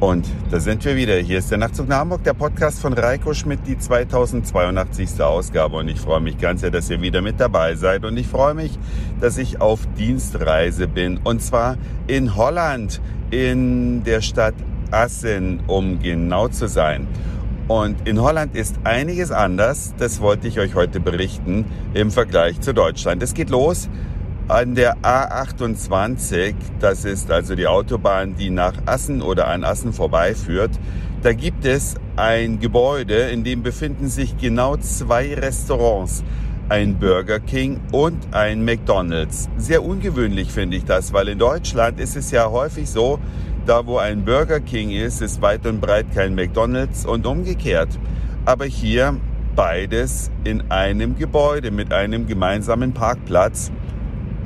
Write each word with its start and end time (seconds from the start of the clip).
Und 0.00 0.26
da 0.50 0.58
sind 0.60 0.82
wir 0.86 0.96
wieder. 0.96 1.16
Hier 1.16 1.38
ist 1.38 1.50
der 1.50 1.58
Nachtzug 1.58 1.86
nach 1.86 1.98
Hamburg, 1.98 2.24
der 2.24 2.32
Podcast 2.32 2.80
von 2.80 2.94
Reiko 2.94 3.34
Schmidt, 3.34 3.60
die 3.66 3.76
2082. 3.76 5.20
Ausgabe. 5.20 5.76
Und 5.76 5.88
ich 5.88 6.00
freue 6.00 6.20
mich 6.20 6.38
ganz 6.38 6.62
sehr, 6.62 6.70
dass 6.70 6.88
ihr 6.88 7.02
wieder 7.02 7.20
mit 7.20 7.38
dabei 7.38 7.74
seid. 7.74 8.06
Und 8.06 8.16
ich 8.16 8.26
freue 8.26 8.54
mich, 8.54 8.78
dass 9.20 9.36
ich 9.36 9.60
auf 9.60 9.80
Dienstreise 9.98 10.88
bin. 10.88 11.18
Und 11.22 11.42
zwar 11.42 11.76
in 12.06 12.34
Holland, 12.34 13.02
in 13.30 14.02
der 14.02 14.22
Stadt 14.22 14.54
Assen, 14.90 15.60
um 15.66 16.00
genau 16.00 16.48
zu 16.48 16.66
sein. 16.66 17.06
Und 17.68 18.08
in 18.08 18.22
Holland 18.22 18.56
ist 18.56 18.76
einiges 18.84 19.30
anders. 19.30 19.92
Das 19.98 20.22
wollte 20.22 20.48
ich 20.48 20.58
euch 20.58 20.74
heute 20.74 20.98
berichten 21.00 21.66
im 21.92 22.10
Vergleich 22.10 22.58
zu 22.62 22.72
Deutschland. 22.72 23.22
Es 23.22 23.34
geht 23.34 23.50
los 23.50 23.90
an 24.50 24.74
der 24.74 24.96
A28, 25.02 26.54
das 26.80 27.04
ist 27.04 27.30
also 27.30 27.54
die 27.54 27.68
Autobahn, 27.68 28.34
die 28.34 28.50
nach 28.50 28.74
Assen 28.84 29.22
oder 29.22 29.46
an 29.46 29.62
Assen 29.62 29.92
vorbeiführt, 29.92 30.72
da 31.22 31.32
gibt 31.32 31.64
es 31.64 31.94
ein 32.16 32.58
Gebäude, 32.58 33.30
in 33.30 33.44
dem 33.44 33.62
befinden 33.62 34.08
sich 34.08 34.36
genau 34.38 34.76
zwei 34.76 35.34
Restaurants. 35.34 36.24
Ein 36.68 36.98
Burger 36.98 37.38
King 37.38 37.80
und 37.92 38.34
ein 38.34 38.64
McDonald's. 38.64 39.48
Sehr 39.56 39.84
ungewöhnlich 39.84 40.50
finde 40.50 40.76
ich 40.76 40.84
das, 40.84 41.12
weil 41.12 41.28
in 41.28 41.38
Deutschland 41.38 42.00
ist 42.00 42.16
es 42.16 42.32
ja 42.32 42.50
häufig 42.50 42.90
so, 42.90 43.20
da 43.66 43.86
wo 43.86 43.98
ein 43.98 44.24
Burger 44.24 44.58
King 44.58 44.90
ist, 44.90 45.22
ist 45.22 45.40
weit 45.42 45.64
und 45.64 45.80
breit 45.80 46.06
kein 46.12 46.34
McDonald's 46.34 47.06
und 47.06 47.24
umgekehrt. 47.24 47.98
Aber 48.46 48.64
hier 48.64 49.16
beides 49.54 50.30
in 50.42 50.70
einem 50.70 51.16
Gebäude 51.16 51.70
mit 51.70 51.92
einem 51.92 52.26
gemeinsamen 52.26 52.92
Parkplatz 52.94 53.70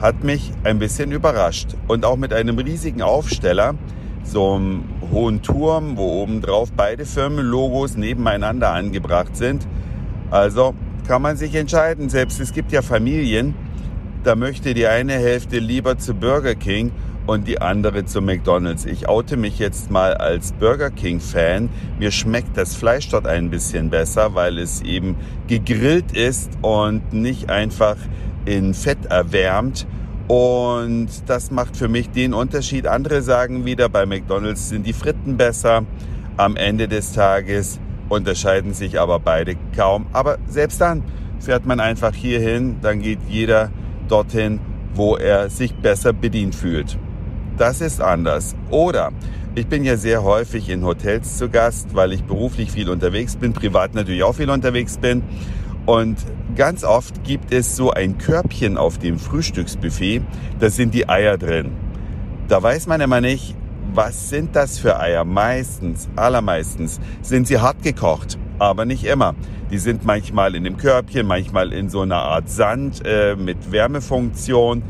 hat 0.01 0.25
mich 0.25 0.53
ein 0.65 0.79
bisschen 0.79 1.13
überrascht. 1.13 1.75
Und 1.89 2.05
auch 2.05 2.17
mit 2.17 2.33
einem 2.33 2.59
riesigen 2.59 3.03
Aufsteller, 3.03 3.75
so 4.23 4.55
einem 4.55 4.85
hohen 5.11 5.43
Turm, 5.43 5.97
wo 5.97 6.23
oben 6.23 6.41
drauf 6.41 6.73
beide 6.77 7.05
Firmenlogos 7.05 7.97
nebeneinander 7.97 8.71
angebracht 8.71 9.37
sind. 9.37 9.67
Also 10.31 10.75
kann 11.07 11.23
man 11.23 11.37
sich 11.37 11.55
entscheiden. 11.55 12.09
Selbst 12.09 12.41
es 12.41 12.53
gibt 12.53 12.73
ja 12.73 12.83
Familien, 12.83 13.55
da 14.25 14.35
möchte 14.37 14.75
die 14.75 14.87
eine 14.87 15.13
Hälfte 15.13 15.59
lieber 15.59 15.99
zu 15.99 16.15
Burger 16.15 16.55
King 16.55 16.93
und 17.27 17.47
die 17.47 17.61
andere 17.61 18.05
zu 18.05 18.21
McDonald's. 18.21 18.85
Ich 18.85 19.09
oute 19.09 19.37
mich 19.37 19.59
jetzt 19.59 19.91
mal 19.91 20.15
als 20.15 20.53
Burger 20.53 20.91
King 20.91 21.21
Fan. 21.21 21.69
Mir 21.99 22.11
schmeckt 22.11 22.57
das 22.57 22.75
Fleisch 22.75 23.09
dort 23.09 23.27
ein 23.27 23.51
bisschen 23.51 23.91
besser, 23.91 24.35
weil 24.35 24.59
es 24.59 24.83
eben 24.83 25.17
gegrillt 25.47 26.13
ist 26.13 26.51
und 26.63 27.13
nicht 27.13 27.51
einfach 27.51 27.97
in 28.45 28.75
Fett 28.75 29.07
erwärmt. 29.07 29.87
Und 30.29 31.09
das 31.27 31.51
macht 31.51 31.77
für 31.77 31.89
mich 31.89 32.11
den 32.11 32.33
Unterschied. 32.33 32.87
Andere 32.87 33.23
sagen 33.23 33.65
wieder, 33.65 33.89
bei 33.89 34.07
McDonald's 34.07 34.69
sind 34.69 34.87
die 34.87 34.93
Fritten 34.93 35.37
besser. 35.37 35.85
Am 36.37 36.57
Ende 36.57 36.89
des 36.89 37.13
Tages 37.13 37.79
unterscheiden 38.09 38.73
sich 38.73 38.99
aber 38.99 39.21
beide 39.21 39.57
kaum. 39.77 40.07
Aber 40.13 40.39
selbst 40.49 40.81
dann 40.81 41.03
fährt 41.41 41.67
man 41.67 41.81
einfach 41.81 42.15
hier 42.15 42.41
hin, 42.41 42.77
dann 42.81 43.01
geht 43.01 43.19
jeder 43.29 43.71
dorthin, 44.09 44.61
wo 44.95 45.17
er 45.17 45.51
sich 45.51 45.75
besser 45.75 46.13
bedient 46.13 46.55
fühlt. 46.55 46.99
Das 47.59 47.81
ist 47.81 48.01
anders. 48.01 48.57
Oder 48.71 49.13
ich 49.55 49.67
bin 49.67 49.85
ja 49.85 49.97
sehr 49.97 50.25
häufig 50.25 50.69
in 50.69 50.85
Hotels 50.85 51.39
zu 51.39 51.49
Gast, 51.49 51.95
weil 51.95 52.13
ich 52.13 52.25
beruflich 52.25 52.73
viel 52.73 52.91
unterwegs 52.91 53.37
bin, 53.37 53.53
privat 53.53 53.95
natürlich 53.95 54.23
auch 54.25 54.35
viel 54.35 54.51
unterwegs 54.51 54.99
bin. 54.99 55.23
Und 55.87 56.17
ganz 56.57 56.83
oft 56.83 57.25
gibt 57.25 57.53
es 57.53 57.77
so 57.77 57.91
ein 57.91 58.17
Körbchen 58.19 58.79
auf 58.79 58.99
dem 58.99 59.19
Frühstücksbuffet, 59.19 60.23
da 60.59 60.71
sind 60.71 60.95
die 60.95 61.09
Eier 61.09 61.37
drin. 61.37 61.73
Da 62.49 62.63
weiß 62.63 62.87
man 62.87 63.01
immer 63.01 63.21
nicht, 63.21 63.55
was 63.93 64.29
sind 64.31 64.57
das 64.57 64.79
für 64.79 64.99
Eier? 64.99 65.25
Meistens, 65.25 66.09
allermeistens 66.17 67.01
sind 67.23 67.47
sie 67.47 67.59
hart 67.59 67.83
gekocht, 67.83 68.39
aber 68.59 68.87
nicht 68.87 69.05
immer. 69.05 69.35
Die 69.71 69.79
sind 69.79 70.05
manchmal 70.05 70.55
in 70.55 70.65
dem 70.65 70.77
Körbchen, 70.77 71.27
manchmal 71.27 71.73
in 71.73 71.89
so 71.89 72.01
einer 72.01 72.17
Art 72.17 72.49
Sand 72.49 73.03
äh, 73.05 73.37
mit 73.37 73.71
Wärmefunktion. 73.71 74.83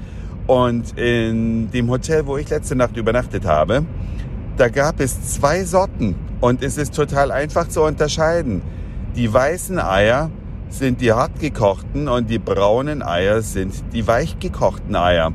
Und 0.47 0.99
in 0.99 1.71
dem 1.71 1.89
Hotel, 1.91 2.27
wo 2.27 2.37
ich 2.37 2.51
letzte 2.51 2.77
Nacht 2.77 2.97
übernachtet 2.97 3.47
habe, 3.47 3.85
da 4.57 4.69
gab 4.69 5.01
es 5.01 5.35
zwei 5.35 5.65
Sorten 5.65 6.15
und 6.41 6.63
es 6.63 6.77
ist 6.77 6.95
total 6.95 7.33
einfach 7.33 7.69
zu 7.69 7.83
unterscheiden. 7.83 8.63
Die 9.17 9.33
weißen 9.33 9.79
Eier 9.79 10.31
sind 10.79 11.01
die 11.01 11.12
hartgekochten 11.12 12.09
und 12.09 12.29
die 12.29 12.41
braunen 12.41 13.03
Eier 13.03 13.43
sind 13.43 13.75
die 13.93 14.07
weichgekochten 14.07 14.97
Eier. 14.97 15.33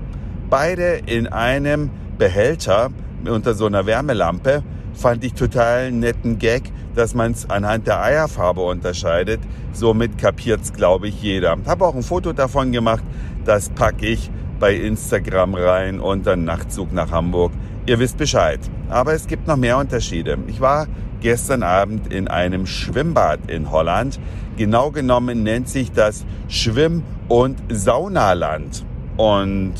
Beide 0.49 0.99
in 1.05 1.27
einem 1.27 1.89
Behälter 2.17 2.89
unter 3.25 3.53
so 3.53 3.65
einer 3.65 3.85
Wärmelampe 3.85 4.63
fand 4.93 5.23
ich 5.23 5.33
total 5.33 5.91
netten 5.91 6.39
Gag, 6.39 6.63
dass 6.93 7.13
man 7.13 7.31
es 7.31 7.49
anhand 7.49 7.87
der 7.87 8.03
Eierfarbe 8.03 8.61
unterscheidet. 8.61 9.39
Somit 9.71 10.17
kapiert's, 10.17 10.73
glaube 10.73 11.07
ich, 11.07 11.21
jeder. 11.21 11.55
Habe 11.65 11.85
auch 11.85 11.95
ein 11.95 12.03
Foto 12.03 12.33
davon 12.33 12.73
gemacht. 12.73 13.03
Das 13.45 13.69
packe 13.69 14.07
ich 14.07 14.29
bei 14.59 14.75
Instagram 14.75 15.55
rein 15.55 16.01
unter 16.01 16.35
Nachtzug 16.35 16.91
nach 16.91 17.11
Hamburg. 17.11 17.53
Ihr 17.85 17.99
wisst 17.99 18.17
Bescheid. 18.17 18.59
Aber 18.89 19.13
es 19.13 19.25
gibt 19.25 19.47
noch 19.47 19.55
mehr 19.55 19.77
Unterschiede. 19.77 20.37
Ich 20.47 20.59
war 20.59 20.87
gestern 21.21 21.63
Abend 21.63 22.11
in 22.11 22.27
einem 22.27 22.65
Schwimmbad 22.65 23.49
in 23.49 23.71
Holland. 23.71 24.19
Genau 24.57 24.91
genommen 24.91 25.43
nennt 25.43 25.69
sich 25.69 25.91
das 25.91 26.25
Schwimm- 26.47 27.03
und 27.27 27.57
Saunaland. 27.69 28.85
Und 29.17 29.73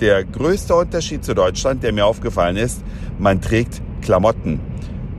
der 0.00 0.24
größte 0.24 0.74
Unterschied 0.74 1.24
zu 1.24 1.34
Deutschland, 1.34 1.82
der 1.82 1.92
mir 1.92 2.06
aufgefallen 2.06 2.56
ist, 2.56 2.82
man 3.18 3.40
trägt 3.40 3.80
Klamotten. 4.00 4.60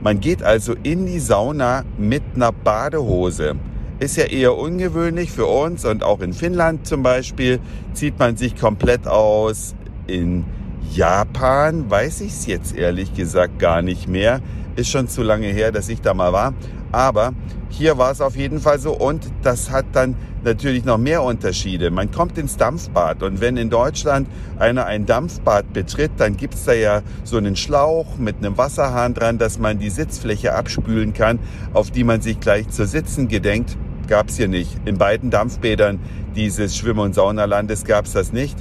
Man 0.02 0.20
geht 0.20 0.42
also 0.42 0.74
in 0.82 1.06
die 1.06 1.18
Sauna 1.18 1.84
mit 1.96 2.22
einer 2.34 2.52
Badehose. 2.52 3.56
Ist 4.00 4.16
ja 4.16 4.24
eher 4.24 4.56
ungewöhnlich 4.56 5.30
für 5.30 5.46
uns 5.46 5.84
und 5.84 6.04
auch 6.04 6.20
in 6.20 6.34
Finnland 6.34 6.86
zum 6.86 7.02
Beispiel 7.02 7.60
zieht 7.94 8.18
man 8.18 8.36
sich 8.36 8.56
komplett 8.56 9.06
aus. 9.06 9.74
In 10.06 10.44
Japan 10.92 11.90
weiß 11.90 12.20
ich 12.20 12.32
es 12.32 12.46
jetzt 12.46 12.76
ehrlich 12.76 13.14
gesagt 13.14 13.58
gar 13.58 13.80
nicht 13.80 14.06
mehr. 14.06 14.40
Ist 14.76 14.90
schon 14.90 15.08
zu 15.08 15.22
lange 15.22 15.46
her, 15.46 15.70
dass 15.70 15.88
ich 15.88 16.00
da 16.00 16.14
mal 16.14 16.32
war. 16.32 16.52
Aber 16.90 17.32
hier 17.68 17.98
war 17.98 18.12
es 18.12 18.20
auf 18.20 18.36
jeden 18.36 18.60
Fall 18.60 18.78
so 18.78 18.92
und 18.92 19.26
das 19.42 19.70
hat 19.70 19.86
dann 19.92 20.14
natürlich 20.44 20.84
noch 20.84 20.98
mehr 20.98 21.22
Unterschiede. 21.22 21.90
Man 21.90 22.10
kommt 22.10 22.38
ins 22.38 22.56
Dampfbad 22.56 23.22
und 23.22 23.40
wenn 23.40 23.56
in 23.56 23.70
Deutschland 23.70 24.28
einer 24.58 24.86
ein 24.86 25.06
Dampfbad 25.06 25.72
betritt, 25.72 26.12
dann 26.18 26.36
gibt's 26.36 26.64
da 26.64 26.72
ja 26.72 27.02
so 27.24 27.36
einen 27.36 27.56
Schlauch 27.56 28.16
mit 28.18 28.36
einem 28.36 28.56
Wasserhahn 28.58 29.14
dran, 29.14 29.38
dass 29.38 29.58
man 29.58 29.78
die 29.78 29.90
Sitzfläche 29.90 30.54
abspülen 30.54 31.14
kann, 31.14 31.38
auf 31.72 31.90
die 31.90 32.04
man 32.04 32.20
sich 32.20 32.38
gleich 32.38 32.68
zu 32.68 32.86
sitzen 32.86 33.28
gedenkt. 33.28 33.76
Gab's 34.06 34.36
hier 34.36 34.48
nicht. 34.48 34.76
In 34.84 34.98
beiden 34.98 35.30
Dampfbädern 35.30 35.98
dieses 36.36 36.76
Schwimm- 36.76 36.98
und 36.98 37.14
Saunalandes 37.14 37.84
gab's 37.84 38.12
das 38.12 38.32
nicht. 38.32 38.56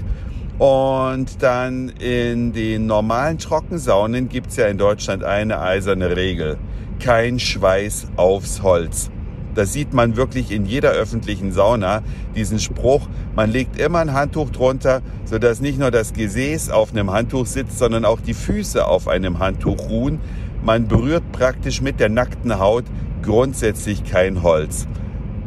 Und 0.60 1.42
dann 1.42 1.90
in 1.90 2.54
den 2.54 2.86
normalen 2.86 3.40
Trockensaunen 3.40 4.30
gibt's 4.30 4.56
ja 4.56 4.68
in 4.68 4.78
Deutschland 4.78 5.24
eine 5.24 5.60
eiserne 5.60 6.16
Regel. 6.16 6.58
Kein 7.00 7.40
Schweiß 7.40 8.08
aufs 8.16 8.62
Holz. 8.62 9.10
Das 9.56 9.74
sieht 9.74 9.94
man 9.94 10.16
wirklich 10.16 10.52
in 10.52 10.66
jeder 10.66 10.92
öffentlichen 10.92 11.52
Sauna, 11.52 12.02
diesen 12.36 12.60
Spruch, 12.60 13.08
man 13.36 13.52
legt 13.52 13.80
immer 13.80 14.00
ein 14.00 14.14
Handtuch 14.14 14.50
drunter, 14.50 15.02
sodass 15.26 15.60
nicht 15.60 15.78
nur 15.80 15.92
das 15.92 16.14
Gesäß 16.14 16.70
auf 16.70 16.92
einem 16.92 17.12
Handtuch 17.12 17.46
sitzt, 17.46 17.78
sondern 17.78 18.06
auch 18.06 18.20
die 18.20 18.34
Füße 18.34 18.86
auf 18.86 19.08
einem 19.08 19.40
Handtuch 19.40 19.90
ruhen. 19.90 20.20
Man 20.64 20.88
berührt 20.88 21.32
praktisch 21.32 21.82
mit 21.82 22.00
der 22.00 22.10
nackten 22.10 22.58
Haut 22.58 22.86
grundsätzlich 23.22 24.04
kein 24.04 24.42
Holz. 24.42 24.88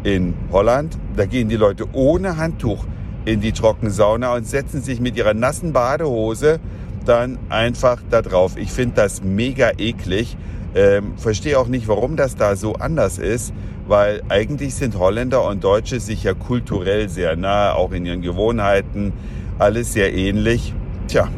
In 0.04 0.34
Holland, 0.52 0.98
da 1.16 1.26
gehen 1.26 1.48
die 1.48 1.56
Leute 1.56 1.86
ohne 1.92 2.36
Handtuch 2.36 2.84
in 3.26 3.40
die 3.42 3.52
Trockensauna 3.52 4.34
und 4.34 4.46
setzen 4.46 4.80
sich 4.80 5.00
mit 5.00 5.16
ihrer 5.16 5.34
nassen 5.34 5.74
Badehose 5.74 6.60
dann 7.04 7.38
einfach 7.50 8.00
da 8.08 8.22
drauf. 8.22 8.56
Ich 8.56 8.72
finde 8.72 8.96
das 8.96 9.22
mega 9.22 9.72
eklig. 9.76 10.36
Ähm, 10.74 11.18
verstehe 11.18 11.58
auch 11.58 11.68
nicht, 11.68 11.88
warum 11.88 12.16
das 12.16 12.36
da 12.36 12.56
so 12.56 12.74
anders 12.74 13.18
ist, 13.18 13.52
weil 13.88 14.22
eigentlich 14.28 14.74
sind 14.74 14.98
Holländer 14.98 15.44
und 15.46 15.64
Deutsche 15.64 16.00
sich 16.00 16.22
ja 16.22 16.34
kulturell 16.34 17.08
sehr 17.08 17.36
nah, 17.36 17.72
auch 17.72 17.92
in 17.92 18.06
ihren 18.06 18.22
Gewohnheiten, 18.22 19.12
alles 19.58 19.92
sehr 19.92 20.14
ähnlich. 20.14 20.74
Tja, 21.08 21.28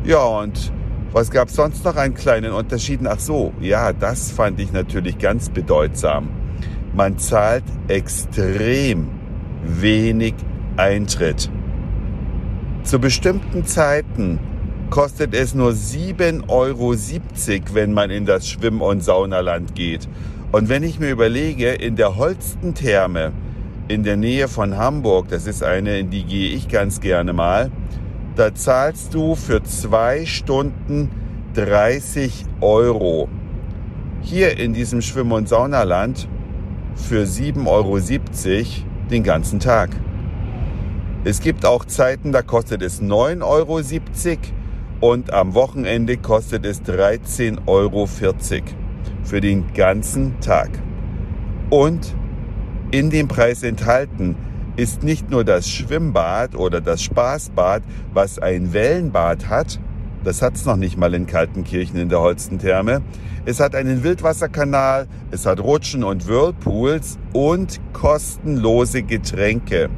Ja, 0.06 0.24
und 0.24 0.74
was 1.14 1.32
gab 1.32 1.48
es 1.48 1.56
sonst 1.56 1.86
noch 1.86 1.96
an 1.96 2.14
kleinen 2.16 2.52
Unterschieden? 2.52 3.08
Ach 3.08 3.20
so, 3.20 3.54
ja, 3.62 3.94
das 3.94 4.32
fand 4.32 4.60
ich 4.60 4.74
natürlich 4.74 5.20
ganz 5.20 5.50
bedeutsam. 5.50 6.28
Man 6.94 7.18
zahlt 7.18 7.64
extrem 7.88 9.23
wenig 9.66 10.34
Eintritt. 10.78 11.50
Zu 12.84 13.00
bestimmten 13.00 13.66
Zeiten 13.66 14.40
kostet 14.90 15.34
es 15.34 15.56
nur 15.56 15.72
7,70 15.72 16.50
Euro, 16.50 16.96
wenn 17.74 17.94
man 17.94 18.10
in 18.10 18.26
das 18.26 18.48
Schwimm- 18.48 18.82
und 18.82 19.04
Saunaland 19.04 19.74
geht. 19.76 20.08
Und 20.52 20.70
wenn 20.70 20.84
ich 20.84 21.00
mir 21.00 21.12
überlege, 21.12 21.70
in 21.70 21.96
der 21.96 22.16
Holstentherme 22.18 23.32
in 23.88 24.04
der 24.04 24.18
Nähe 24.18 24.48
von 24.48 24.78
Hamburg, 24.78 25.28
das 25.30 25.48
ist 25.48 25.64
eine, 25.64 26.00
in 26.00 26.10
die 26.10 26.24
gehe 26.24 26.50
ich 26.56 26.68
ganz 26.68 27.02
gerne 27.02 27.34
mal, 27.34 27.72
da 28.36 28.54
zahlst 28.54 29.14
du 29.14 29.36
für 29.36 29.64
zwei 29.64 30.26
Stunden 30.26 31.10
30 31.54 32.46
Euro. 32.62 33.28
Hier 34.22 34.58
in 34.58 34.74
diesem 34.74 35.02
Schwimm- 35.02 35.32
und 35.32 35.50
Saunaland 35.50 36.28
für 36.96 37.24
7,70 37.24 37.68
Euro 37.68 38.00
den 39.14 39.24
ganzen 39.24 39.60
Tag. 39.60 39.92
Es 41.24 41.40
gibt 41.40 41.66
auch 41.66 41.86
Zeiten, 41.86 42.34
da 42.34 42.42
kostet 42.42 42.82
es 42.82 43.02
9,70 43.02 43.42
Euro 43.44 43.80
und 45.00 45.32
am 45.32 45.54
Wochenende 45.54 46.18
kostet 46.18 46.66
es 46.66 46.82
13,40 46.82 47.68
Euro 47.68 48.08
für 48.08 49.40
den 49.40 49.72
ganzen 49.74 50.40
Tag. 50.42 50.70
Und 51.70 52.16
in 52.92 53.10
dem 53.10 53.28
Preis 53.28 53.64
enthalten 53.64 54.36
ist 54.76 55.04
nicht 55.04 55.30
nur 55.30 55.44
das 55.44 55.70
Schwimmbad 55.70 56.56
oder 56.56 56.82
das 56.82 57.04
Spaßbad, 57.04 57.84
was 58.14 58.40
ein 58.40 58.74
Wellenbad 58.74 59.48
hat, 59.48 59.80
das 60.24 60.42
hat 60.42 60.56
es 60.56 60.66
noch 60.66 60.78
nicht 60.78 60.98
mal 60.98 61.14
in 61.14 61.28
Kaltenkirchen 61.28 61.98
in 62.00 62.10
der 62.10 62.20
Holstentherme. 62.20 63.02
Es 63.46 63.60
hat 63.60 63.76
einen 63.76 64.04
Wildwasserkanal, 64.04 65.08
es 65.32 65.46
hat 65.46 65.60
Rutschen 65.60 66.04
und 66.04 66.28
Whirlpools 66.28 67.18
und 67.34 67.82
kostenlose 67.92 69.04
Getränke. 69.04 69.90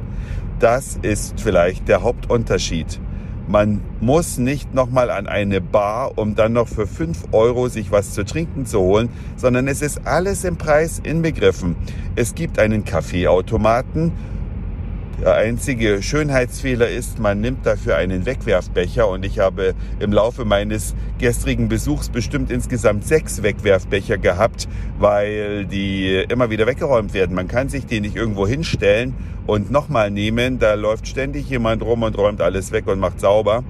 Das 0.58 0.98
ist 1.02 1.40
vielleicht 1.40 1.86
der 1.86 2.02
Hauptunterschied. 2.02 3.00
Man 3.48 3.80
muss 4.00 4.38
nicht 4.38 4.74
nochmal 4.74 5.10
an 5.10 5.28
eine 5.28 5.60
Bar, 5.60 6.18
um 6.18 6.34
dann 6.34 6.54
noch 6.54 6.66
für 6.66 6.88
fünf 6.88 7.26
Euro 7.30 7.68
sich 7.68 7.92
was 7.92 8.12
zu 8.12 8.24
trinken 8.24 8.66
zu 8.66 8.80
holen, 8.80 9.08
sondern 9.36 9.68
es 9.68 9.82
ist 9.82 10.04
alles 10.04 10.42
im 10.42 10.56
Preis 10.56 11.00
inbegriffen. 11.00 11.76
Es 12.16 12.34
gibt 12.34 12.58
einen 12.58 12.84
Kaffeeautomaten. 12.84 14.10
Der 15.20 15.34
einzige 15.34 16.02
Schönheitsfehler 16.02 16.88
ist, 16.90 17.18
man 17.18 17.40
nimmt 17.40 17.64
dafür 17.64 17.96
einen 17.96 18.26
Wegwerfbecher 18.26 19.08
und 19.08 19.24
ich 19.24 19.38
habe 19.38 19.74
im 19.98 20.12
Laufe 20.12 20.44
meines 20.44 20.94
gestrigen 21.18 21.68
Besuchs 21.68 22.10
bestimmt 22.10 22.50
insgesamt 22.50 23.06
sechs 23.06 23.42
Wegwerfbecher 23.42 24.18
gehabt, 24.18 24.68
weil 24.98 25.64
die 25.64 26.22
immer 26.28 26.50
wieder 26.50 26.66
weggeräumt 26.66 27.14
werden. 27.14 27.34
Man 27.34 27.48
kann 27.48 27.70
sich 27.70 27.86
die 27.86 28.02
nicht 28.02 28.14
irgendwo 28.14 28.46
hinstellen 28.46 29.14
und 29.46 29.70
nochmal 29.70 30.10
nehmen. 30.10 30.58
Da 30.58 30.74
läuft 30.74 31.08
ständig 31.08 31.48
jemand 31.48 31.82
rum 31.82 32.02
und 32.02 32.18
räumt 32.18 32.42
alles 32.42 32.70
weg 32.70 32.86
und 32.86 33.00
macht 33.00 33.18
sauber. 33.18 33.64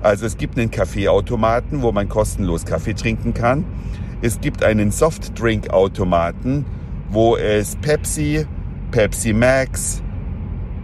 Also 0.00 0.26
es 0.26 0.36
gibt 0.36 0.58
einen 0.58 0.72
Kaffeeautomaten, 0.72 1.80
wo 1.82 1.92
man 1.92 2.08
kostenlos 2.08 2.64
Kaffee 2.64 2.94
trinken 2.94 3.34
kann. 3.34 3.64
Es 4.20 4.40
gibt 4.40 4.64
einen 4.64 4.90
Softdrinkautomaten, 4.90 6.64
wo 7.10 7.36
es 7.36 7.76
Pepsi, 7.76 8.46
Pepsi 8.90 9.32
Max, 9.32 10.02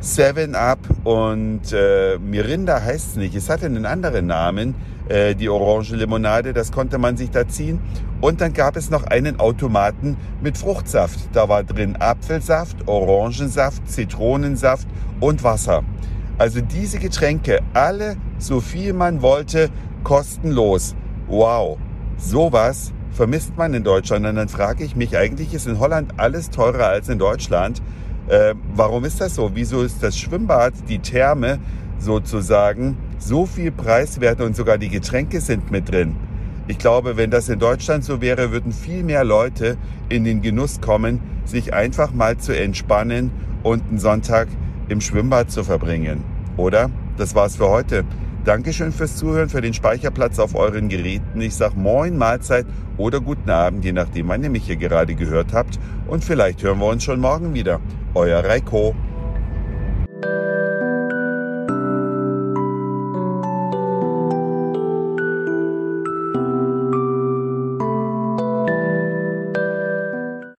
Seven 0.04 0.54
Up 0.54 0.80
und 1.04 1.72
äh, 1.72 2.18
Mirinda 2.18 2.82
heißt 2.82 3.12
es 3.12 3.16
nicht. 3.16 3.34
Es 3.34 3.48
hatte 3.48 3.64
einen 3.64 3.86
anderen 3.86 4.26
Namen, 4.26 4.74
äh, 5.08 5.34
die 5.34 5.48
Orange 5.48 5.96
Limonade. 5.96 6.52
Das 6.52 6.70
konnte 6.70 6.98
man 6.98 7.16
sich 7.16 7.30
da 7.30 7.48
ziehen. 7.48 7.80
Und 8.20 8.42
dann 8.42 8.52
gab 8.52 8.76
es 8.76 8.90
noch 8.90 9.04
einen 9.04 9.40
Automaten 9.40 10.18
mit 10.42 10.58
Fruchtsaft. 10.58 11.18
Da 11.32 11.48
war 11.48 11.64
drin 11.64 11.96
Apfelsaft, 11.96 12.86
Orangensaft, 12.86 13.88
Zitronensaft 13.88 14.86
und 15.20 15.42
Wasser. 15.42 15.82
Also 16.36 16.60
diese 16.60 16.98
Getränke, 16.98 17.60
alle 17.72 18.16
so 18.36 18.60
viel 18.60 18.92
man 18.92 19.22
wollte, 19.22 19.70
kostenlos. 20.02 20.94
Wow, 21.28 21.78
sowas 22.18 22.92
vermisst 23.10 23.56
man 23.56 23.72
in 23.72 23.84
Deutschland. 23.84 24.26
Und 24.26 24.36
dann 24.36 24.50
frage 24.50 24.84
ich 24.84 24.96
mich, 24.96 25.16
eigentlich 25.16 25.54
ist 25.54 25.66
in 25.66 25.78
Holland 25.78 26.12
alles 26.18 26.50
teurer 26.50 26.88
als 26.88 27.08
in 27.08 27.18
Deutschland. 27.18 27.80
Äh, 28.28 28.54
warum 28.74 29.04
ist 29.04 29.20
das 29.20 29.34
so? 29.34 29.50
Wieso 29.54 29.82
ist 29.82 30.02
das 30.02 30.16
Schwimmbad, 30.16 30.72
die 30.88 30.98
Therme 30.98 31.58
sozusagen 31.98 32.96
so 33.18 33.46
viel 33.46 33.70
preiswert 33.70 34.40
und 34.40 34.56
sogar 34.56 34.78
die 34.78 34.88
Getränke 34.88 35.40
sind 35.40 35.70
mit 35.70 35.90
drin? 35.90 36.16
Ich 36.66 36.78
glaube, 36.78 37.18
wenn 37.18 37.30
das 37.30 37.50
in 37.50 37.58
Deutschland 37.58 38.04
so 38.04 38.22
wäre, 38.22 38.50
würden 38.50 38.72
viel 38.72 39.02
mehr 39.02 39.24
Leute 39.24 39.76
in 40.08 40.24
den 40.24 40.40
Genuss 40.40 40.80
kommen, 40.80 41.20
sich 41.44 41.74
einfach 41.74 42.12
mal 42.12 42.38
zu 42.38 42.56
entspannen 42.58 43.30
und 43.62 43.82
einen 43.88 43.98
Sonntag 43.98 44.48
im 44.88 45.02
Schwimmbad 45.02 45.50
zu 45.50 45.62
verbringen. 45.62 46.24
Oder? 46.56 46.90
Das 47.18 47.34
war's 47.34 47.56
für 47.56 47.68
heute. 47.68 48.04
Dankeschön 48.44 48.92
fürs 48.92 49.16
Zuhören, 49.16 49.50
für 49.50 49.60
den 49.60 49.74
Speicherplatz 49.74 50.38
auf 50.38 50.54
euren 50.54 50.88
Geräten. 50.88 51.40
Ich 51.40 51.54
sag 51.54 51.76
Moin, 51.76 52.16
Mahlzeit 52.16 52.66
oder 52.96 53.20
guten 53.20 53.50
Abend, 53.50 53.84
je 53.84 53.92
nachdem, 53.92 54.28
wann 54.28 54.42
ihr 54.42 54.50
mich 54.50 54.64
hier 54.64 54.76
gerade 54.76 55.14
gehört 55.14 55.52
habt. 55.52 55.78
Und 56.06 56.24
vielleicht 56.24 56.62
hören 56.62 56.78
wir 56.78 56.86
uns 56.86 57.04
schon 57.04 57.20
morgen 57.20 57.54
wieder. 57.54 57.80
Euer 58.14 58.44
Reiko. 58.44 59.03